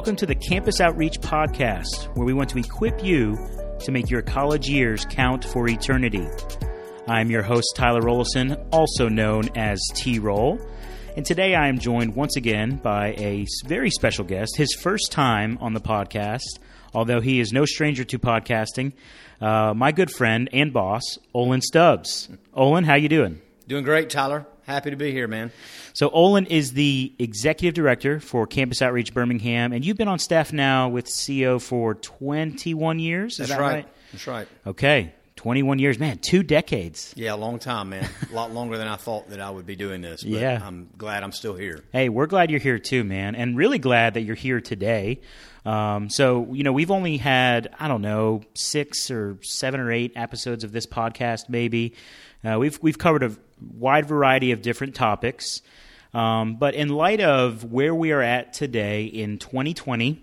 [0.00, 3.36] Welcome to the Campus Outreach Podcast, where we want to equip you
[3.80, 6.26] to make your college years count for eternity.
[7.06, 10.58] I'm your host, Tyler Rollison, also known as T Roll.
[11.18, 15.58] And today I am joined once again by a very special guest, his first time
[15.60, 16.58] on the podcast,
[16.94, 18.94] although he is no stranger to podcasting,
[19.42, 21.02] uh, my good friend and boss,
[21.34, 22.30] Olan Stubbs.
[22.56, 23.42] Olan, how you doing?
[23.68, 24.46] Doing great, Tyler.
[24.70, 25.50] Happy to be here, man.
[25.94, 30.52] So Olan is the executive director for Campus Outreach Birmingham, and you've been on staff
[30.52, 33.38] now with CO for 21 years.
[33.38, 33.74] That's that right.
[33.74, 33.88] right?
[34.12, 34.48] That's right.
[34.64, 37.12] Okay, 21 years, man, two decades.
[37.16, 38.08] Yeah, a long time, man.
[38.30, 40.22] a lot longer than I thought that I would be doing this.
[40.22, 40.60] But Yeah.
[40.62, 41.82] I'm glad I'm still here.
[41.92, 45.20] Hey, we're glad you're here too, man, and really glad that you're here today.
[45.64, 50.12] Um, so, you know, we've only had, I don't know, six or seven or eight
[50.14, 51.94] episodes of this podcast, maybe.
[52.44, 53.36] Uh, we've, we've covered a
[53.76, 55.62] wide variety of different topics.
[56.12, 60.22] Um, but in light of where we are at today in 2020,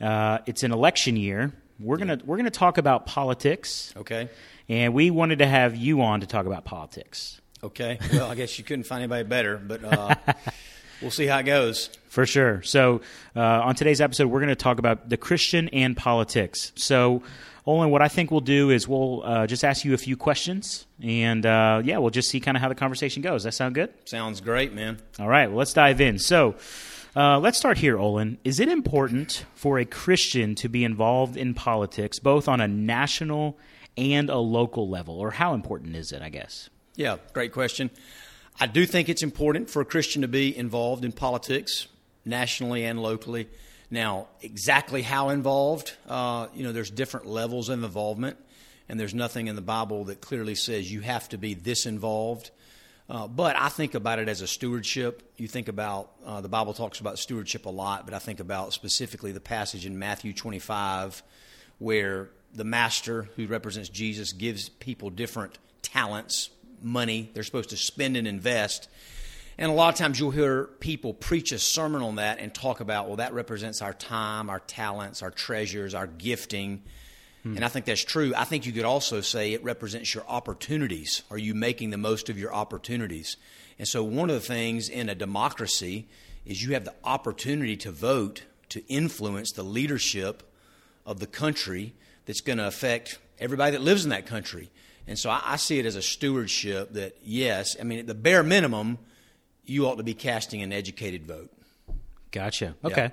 [0.00, 1.52] uh, it's an election year.
[1.80, 4.28] We're gonna we're gonna talk about politics, Okay.
[4.68, 7.40] and we wanted to have you on to talk about politics.
[7.62, 7.98] Okay.
[8.12, 10.14] Well, I guess you couldn't find anybody better, but uh,
[11.00, 11.88] we'll see how it goes.
[12.08, 12.62] For sure.
[12.62, 13.02] So,
[13.36, 16.72] uh, on today's episode, we're going to talk about the Christian and politics.
[16.74, 17.22] So,
[17.66, 20.86] Olan, what I think we'll do is we'll uh, just ask you a few questions,
[21.02, 23.44] and uh, yeah, we'll just see kind of how the conversation goes.
[23.44, 23.92] That sound good?
[24.06, 24.98] Sounds great, man.
[25.18, 25.48] All right.
[25.48, 26.18] Well, let's dive in.
[26.18, 26.56] So,
[27.14, 28.38] uh, let's start here, Olan.
[28.44, 33.58] Is it important for a Christian to be involved in politics, both on a national
[33.96, 36.22] and a local level, or how important is it?
[36.22, 36.70] I guess.
[36.96, 37.90] Yeah, great question.
[38.58, 41.86] I do think it's important for a Christian to be involved in politics,
[42.24, 43.48] nationally and locally.
[43.90, 48.36] Now, exactly how involved, uh, you know, there's different levels of involvement,
[48.88, 52.50] and there's nothing in the Bible that clearly says you have to be this involved.
[53.08, 55.32] Uh, but I think about it as a stewardship.
[55.36, 58.72] You think about uh, the Bible talks about stewardship a lot, but I think about
[58.72, 61.22] specifically the passage in Matthew 25
[61.78, 66.50] where the master, who represents Jesus, gives people different talents,
[66.82, 68.88] money they're supposed to spend and invest.
[69.58, 72.80] And a lot of times you'll hear people preach a sermon on that and talk
[72.80, 76.82] about, well, that represents our time, our talents, our treasures, our gifting.
[77.42, 77.56] Hmm.
[77.56, 78.32] And I think that's true.
[78.34, 81.22] I think you could also say it represents your opportunities.
[81.30, 83.36] Are you making the most of your opportunities?
[83.78, 86.06] And so, one of the things in a democracy
[86.46, 90.42] is you have the opportunity to vote to influence the leadership
[91.04, 94.70] of the country that's going to affect everybody that lives in that country.
[95.06, 98.14] And so, I, I see it as a stewardship that, yes, I mean, at the
[98.14, 98.98] bare minimum,
[99.64, 101.50] you ought to be casting an educated vote.
[102.32, 102.76] Gotcha.
[102.84, 103.10] Okay.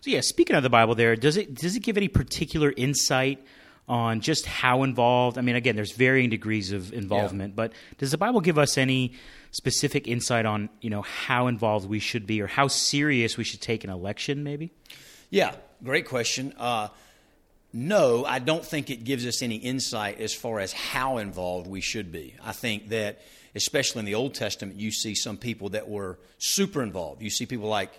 [0.00, 3.44] So yeah, speaking of the Bible, there does it does it give any particular insight
[3.88, 5.38] on just how involved?
[5.38, 9.14] I mean, again, there's varying degrees of involvement, but does the Bible give us any
[9.50, 13.60] specific insight on you know how involved we should be or how serious we should
[13.60, 14.44] take an election?
[14.44, 14.70] Maybe.
[15.30, 16.54] Yeah, great question.
[16.58, 16.88] Uh,
[17.72, 21.80] no, I don't think it gives us any insight as far as how involved we
[21.80, 22.34] should be.
[22.42, 23.20] I think that,
[23.54, 27.22] especially in the Old Testament, you see some people that were super involved.
[27.22, 27.92] You see people like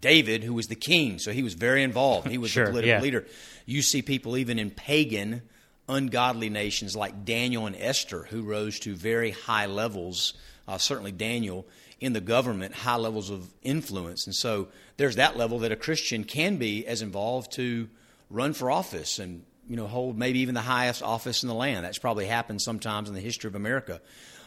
[0.00, 2.28] David, who was the king, so he was very involved.
[2.28, 3.00] He was Sure, the political yeah.
[3.00, 3.26] leader.
[3.64, 5.42] You see people even in pagan,
[5.88, 10.34] ungodly nations like Daniel and Esther, who rose to very high levels.
[10.68, 11.66] Uh, certainly, Daniel
[12.00, 14.68] in the government, high levels of influence, and so
[14.98, 17.88] there's that level that a Christian can be as involved to
[18.30, 21.84] run for office and you know hold maybe even the highest office in the land.
[21.84, 24.00] That's probably happened sometimes in the history of America.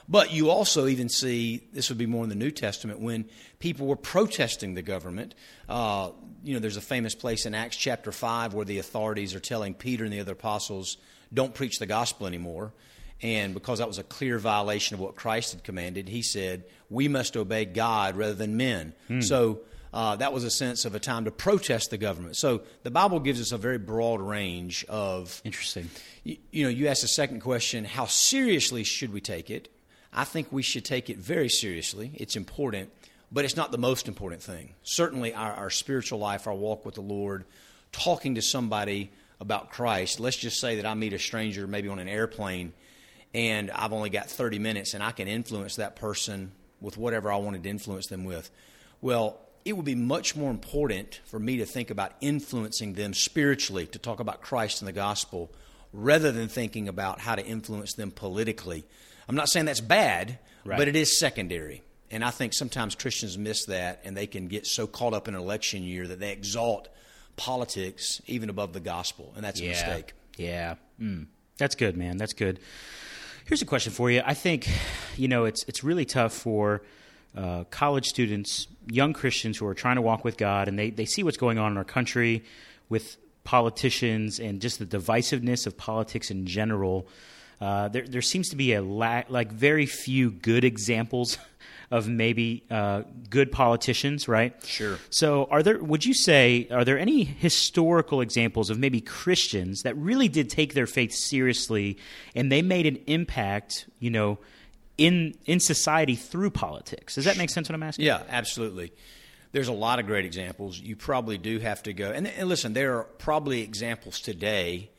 [0.10, 3.26] But you also even see this would be more in the New Testament when
[3.60, 5.36] people were protesting the government.
[5.68, 6.12] Uh,
[6.44, 9.74] you know, there's a famous place in Acts chapter five where the authorities are telling
[9.74, 10.98] Peter and the other apostles,
[11.34, 12.74] "Don't preach the gospel anymore."
[13.22, 17.08] And because that was a clear violation of what Christ had commanded, he said, "We
[17.08, 19.62] must obey God rather than men." So
[19.98, 22.36] uh, that was a sense of a time to protest the government.
[22.36, 25.90] So the Bible gives us a very broad range of Interesting.
[26.24, 29.70] you, you know, you asked the second question, how seriously should we take it?
[30.14, 32.12] I think we should take it very seriously.
[32.14, 32.92] It's important,
[33.32, 34.76] but it's not the most important thing.
[34.84, 37.46] Certainly, our, our spiritual life, our walk with the Lord,
[37.92, 40.20] talking to somebody about Christ.
[40.20, 42.74] Let's just say that I meet a stranger maybe on an airplane
[43.34, 47.38] and I've only got 30 minutes and I can influence that person with whatever I
[47.38, 48.52] wanted to influence them with.
[49.02, 53.86] Well, it would be much more important for me to think about influencing them spiritually,
[53.88, 55.52] to talk about Christ and the gospel,
[55.92, 58.86] rather than thinking about how to influence them politically.
[59.28, 60.78] I'm not saying that's bad, Right.
[60.78, 61.84] but it is secondary.
[62.10, 65.36] And I think sometimes Christians miss that and they can get so caught up in
[65.36, 66.88] an election year that they exalt
[67.36, 69.34] politics even above the gospel.
[69.36, 69.70] And that's a yeah.
[69.72, 70.14] mistake.
[70.38, 70.76] Yeah.
[71.02, 71.28] Mm.
[71.58, 72.16] That's good, man.
[72.16, 72.62] That's good.
[73.46, 74.22] Here's a question for you.
[74.26, 74.70] I think,
[75.18, 76.84] you know, it's it's really tough for
[77.38, 81.06] uh, college students, young Christians who are trying to walk with God, and they, they
[81.06, 82.44] see what's going on in our country
[82.90, 87.08] with politicians and just the divisiveness of politics in general.
[87.62, 91.38] Uh, there, there seems to be a la- like very few good examples
[91.92, 94.54] of maybe uh, good politicians, right?
[94.66, 94.98] Sure.
[95.10, 95.82] So, are there?
[95.82, 100.74] Would you say are there any historical examples of maybe Christians that really did take
[100.74, 101.98] their faith seriously
[102.36, 103.88] and they made an impact?
[104.00, 104.40] You know,
[104.98, 107.16] in in society through politics.
[107.16, 107.70] Does that make sense?
[107.70, 108.06] What I'm asking?
[108.06, 108.92] Yeah, absolutely.
[109.52, 110.78] There's a lot of great examples.
[110.80, 112.74] You probably do have to go and, and listen.
[112.74, 114.90] There are probably examples today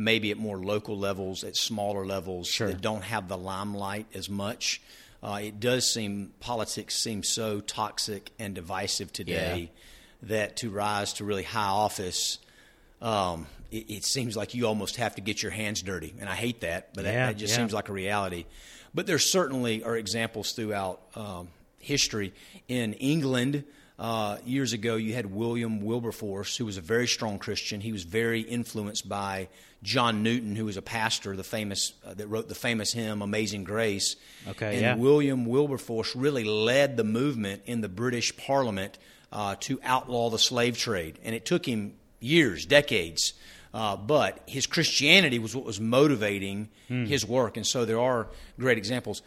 [0.00, 2.68] maybe at more local levels, at smaller levels Sure.
[2.68, 4.80] that don't have the limelight as much.
[5.20, 9.72] Uh, it does seem politics seems so toxic and divisive today
[10.22, 12.38] that to rise to really high office,
[13.00, 16.34] um, it, it seems like you almost have to get your hands dirty, and I
[16.34, 17.58] hate that, but that, Yeah, that just yeah.
[17.58, 18.46] seems like a reality.
[18.94, 21.48] But there certainly are examples throughout um,
[21.78, 22.32] history.
[22.68, 23.64] In England,
[23.98, 27.80] uh, years ago, you had William Wilberforce, who was a very strong Christian.
[27.80, 29.48] He was very influenced by
[29.82, 33.64] John Newton, who was a pastor, the famous uh, that wrote the famous hymn "Amazing
[33.64, 34.16] Grace."
[34.48, 34.96] Okay, and yeah.
[34.96, 38.98] William Wilberforce really led the movement in the British Parliament
[39.32, 43.34] uh, to outlaw the slave trade, and it took him years, decades.
[43.72, 46.68] Uh, but his Christianity was what was motivating
[47.06, 48.28] his work, and so there are
[48.58, 49.20] great examples.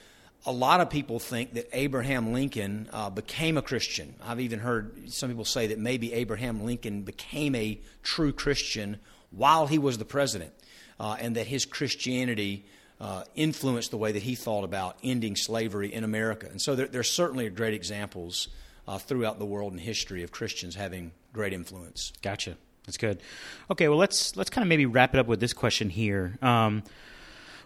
[0.47, 4.15] A lot of people think that Abraham Lincoln uh, became a Christian.
[4.23, 8.97] I've even heard some people say that maybe Abraham Lincoln became a true Christian
[9.29, 10.51] while he was the president,
[10.99, 12.65] uh, and that his Christianity
[12.99, 16.47] uh, influenced the way that he thought about ending slavery in America.
[16.49, 18.47] And so there, there certainly are great examples
[18.87, 22.11] uh, throughout the world and history of Christians having great influence.
[22.23, 22.57] Gotcha.
[22.85, 23.21] That's good.
[23.69, 26.37] Okay, well let's let's kind of maybe wrap it up with this question here.
[26.41, 26.83] Um,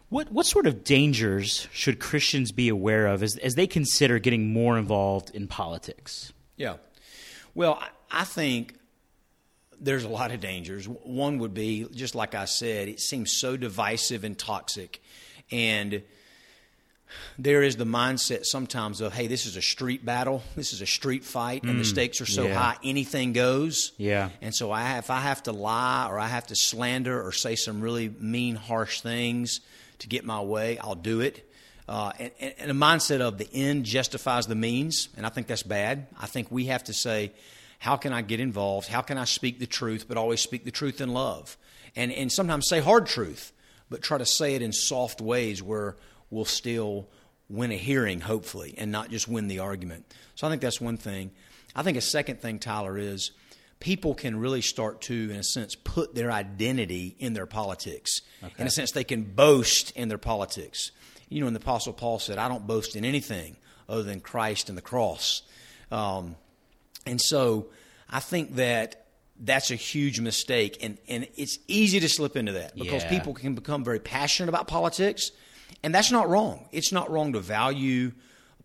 [0.10, 4.54] what what sort of dangers should Christians be aware of as as they consider getting
[4.54, 6.34] more involved in politics?
[6.58, 6.78] Yeah.
[7.54, 8.78] Well, I, I think
[9.80, 10.88] there's a lot of dangers.
[10.88, 15.02] One would be, just like I said, it seems so divisive and toxic.
[15.52, 16.04] And
[17.38, 20.86] there is the mindset sometimes of, hey, this is a street battle, this is a
[20.86, 22.50] street fight, and the stakes are so Mm.
[22.50, 22.56] yeah.
[22.56, 23.92] high, anything goes.
[23.98, 24.30] Yeah.
[24.42, 27.56] And so I if I have to lie or I have to slander or say
[27.56, 29.62] some really mean, harsh things
[30.00, 31.50] to get my way, I'll do it.
[31.88, 35.48] Uh, and, and, and a mindset of the end justifies the means, and I think
[35.48, 36.08] that's bad.
[36.20, 37.32] I think we have to say,
[37.78, 38.88] how can I get involved?
[38.88, 41.56] How can I speak the truth, but always speak the truth in love?
[41.96, 43.52] And, and sometimes say hard truth,
[43.90, 45.96] but try to say it in soft ways where
[46.30, 47.08] we'll still
[47.50, 50.12] win a hearing, hopefully, and not just win the argument.
[50.36, 51.32] So I think that's one thing.
[51.76, 53.32] I think a second thing, Tyler, is
[53.80, 58.22] people can really start to, in a sense, put their identity in their politics.
[58.58, 60.92] In a sense, they can boast in their politics.
[61.30, 63.58] You know, when the Apostle Paul said, I don't boast in anything
[63.90, 65.42] other than Christ and the cross.
[65.92, 66.36] Um,
[67.06, 67.68] and so
[68.10, 69.06] I think that
[69.40, 70.78] that's a huge mistake.
[70.82, 73.10] And, and it's easy to slip into that because Yeah.
[73.10, 75.32] people can become very passionate about politics.
[75.84, 76.68] And that's not wrong.
[76.72, 78.12] It's not wrong to value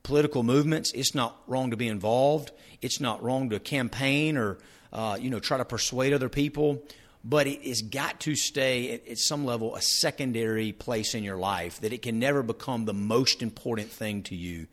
[0.03, 0.93] political movements.
[0.93, 2.53] It's not wrong to be involved.
[2.81, 4.59] It's not wrong to campaign or,
[4.93, 6.83] uh, you know, try to persuade other people.
[7.23, 11.37] But it has got to stay at, at some level a secondary place in your
[11.37, 14.67] life that it can never become the most important thing to you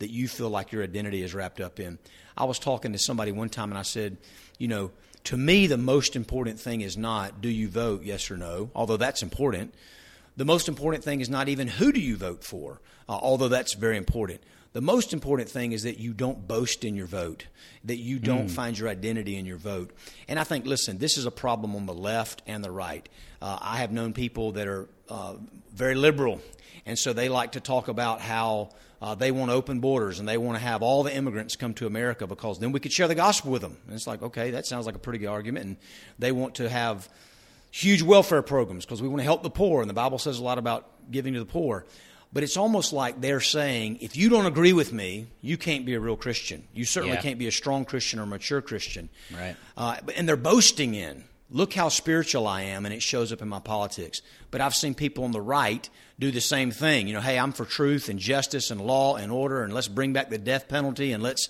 [0.00, 1.98] that you feel like your identity is wrapped up in.
[2.36, 4.18] I was talking to somebody one time and I said,
[4.58, 4.90] you know,
[5.24, 8.98] to me, the most important thing is not do you vote, yes or no, although
[8.98, 9.74] that's important.
[10.36, 13.74] The most important thing is not even who do you vote for, uh, although that's
[13.74, 14.40] very important.
[14.72, 17.46] The most important thing is that you don't boast in your vote,
[17.84, 19.92] that you don't find your identity in your vote.
[20.26, 23.08] And I think, listen, this is a problem on the left and the right.
[23.40, 25.34] Uh, I have known people that are uh,
[25.72, 26.40] very liberal,
[26.86, 30.38] and so they like to talk about how uh, they want open borders and they
[30.38, 33.14] want to have all the immigrants come to America because then we could share the
[33.14, 33.76] gospel with them.
[33.86, 35.66] And it's like, okay, that sounds like a pretty good argument.
[35.66, 35.76] And
[36.18, 37.08] they want to have
[37.76, 40.42] huge welfare programs because we want to help the poor, and the Bible says a
[40.44, 41.84] lot about giving to the poor.
[42.32, 45.94] But it's almost like they're saying, if you don't agree with me, you can't be
[45.94, 46.62] a real Christian.
[46.72, 47.22] You certainly Yeah.
[47.22, 49.08] can't be a strong Christian or a mature Christian.
[49.36, 49.56] Right.
[49.76, 53.48] Uh, and they're boasting in, look how spiritual I am, and it shows up in
[53.48, 54.20] my politics.
[54.52, 55.88] But I've seen people on the right
[56.18, 57.08] do the same thing.
[57.08, 60.12] You know, hey, I'm for truth and justice and law and order, and let's bring
[60.12, 61.48] back the death penalty, and let's,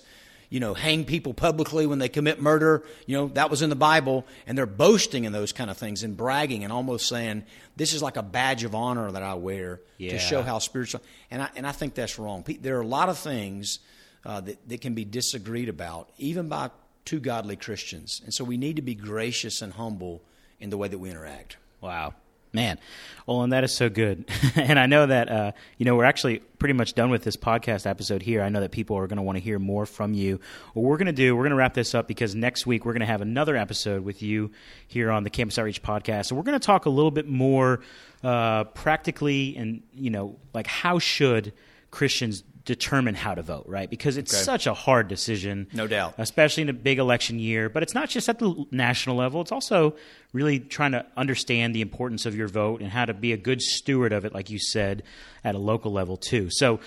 [0.49, 2.83] you know, hang people publicly when they commit murder.
[3.05, 6.03] You know, that was in the Bible, and they're boasting in those kind of things
[6.03, 7.43] and bragging and almost saying,
[7.75, 10.11] this is like a badge of honor that I wear Yeah.
[10.11, 11.01] to show how spiritual.
[11.31, 12.43] And I, and I think that's wrong.
[12.61, 13.79] There are a lot of things
[14.25, 16.69] uh, that, that can be disagreed about, even by
[17.05, 18.21] two godly Christians.
[18.23, 20.23] And so we need to be gracious and humble
[20.59, 21.57] in the way that we interact.
[21.81, 22.13] Wow.
[22.55, 22.79] Man,
[23.27, 24.25] and that is so good.
[24.55, 27.85] and I know that, uh, you know, we're actually pretty much done with this podcast
[27.85, 28.41] episode here.
[28.41, 30.39] I know that people are going to want to hear more from you.
[30.73, 32.93] What we're going to do, we're going to wrap this up because next week we're
[32.93, 34.51] going to have another episode with you
[34.87, 36.27] here on the Campus Outreach podcast.
[36.27, 37.81] So we're going to talk a little bit more
[38.23, 41.53] uh, practically and, you know, like how should
[41.91, 43.89] Christians determine how to vote, right?
[43.89, 44.43] Because it's Okay.
[44.43, 45.67] such a hard decision.
[45.71, 46.15] No doubt.
[46.17, 47.69] Especially in a big election year.
[47.69, 49.95] But it's not just at the national level, it's also
[50.33, 53.61] really trying to understand the importance of your vote and how to be a good
[53.61, 55.03] steward of it, like you said,
[55.43, 56.49] at a local level, too.
[56.49, 56.79] So,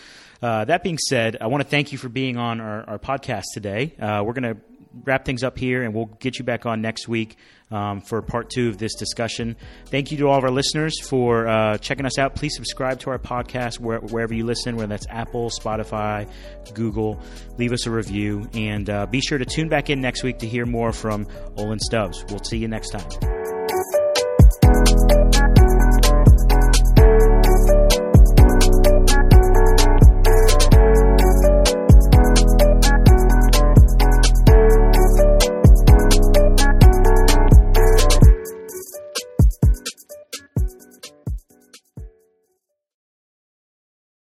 [0.42, 3.44] uh, that being said, I want to thank you for being on our, our podcast
[3.54, 3.94] today.
[3.98, 4.60] Uh, we're going to
[5.04, 7.36] wrap things up here and we'll get you back on next week
[7.70, 9.56] um, for part two of this discussion.
[9.86, 12.34] Thank you to all of our listeners for uh, checking us out.
[12.34, 16.30] Please subscribe to our podcast where, wherever you listen, whether that's Apple, Spotify,
[16.74, 17.20] Google.
[17.58, 20.46] Leave us a review and uh, be sure to tune back in next week to
[20.46, 21.26] hear more from
[21.56, 22.24] Olan Stubbs.
[22.28, 23.08] We'll see you next time.